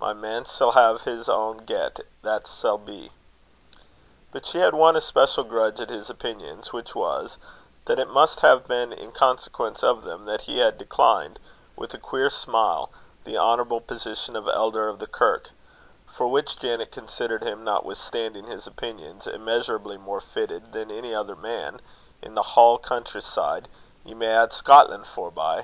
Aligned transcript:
My 0.00 0.12
man 0.12 0.44
sall 0.46 0.72
hae 0.72 0.98
his 1.08 1.28
ain 1.28 1.58
get, 1.58 2.00
that 2.22 2.48
sall 2.48 2.76
he." 2.86 3.12
But 4.32 4.44
she 4.44 4.58
had 4.58 4.74
one 4.74 4.96
especial 4.96 5.44
grudge 5.44 5.78
at 5.78 5.90
his 5.90 6.10
opinions; 6.10 6.72
which 6.72 6.96
was, 6.96 7.38
that 7.84 8.00
it 8.00 8.08
must 8.10 8.40
have 8.40 8.66
been 8.66 8.92
in 8.92 9.12
consequence 9.12 9.84
of 9.84 10.02
them 10.02 10.24
that 10.24 10.40
he 10.40 10.58
had 10.58 10.76
declined, 10.76 11.38
with 11.76 11.94
a 11.94 11.98
queer 11.98 12.30
smile, 12.30 12.90
the 13.22 13.38
honourable 13.38 13.80
position 13.80 14.34
of 14.34 14.48
Elder 14.48 14.88
of 14.88 14.98
the 14.98 15.06
Kirk; 15.06 15.50
for 16.08 16.26
which 16.26 16.58
Janet 16.58 16.90
considered 16.90 17.44
him, 17.44 17.62
notwithstanding 17.62 18.48
his 18.48 18.66
opinions, 18.66 19.28
immeasurably 19.28 19.98
more 19.98 20.20
fitted 20.20 20.72
than 20.72 20.90
any 20.90 21.14
other 21.14 21.36
man 21.36 21.80
"in 22.20 22.34
the 22.34 22.42
haill 22.42 22.76
country 22.78 23.22
side 23.22 23.68
ye 24.04 24.14
may 24.14 24.34
add 24.34 24.52
Scotlan' 24.52 25.04
forby." 25.04 25.62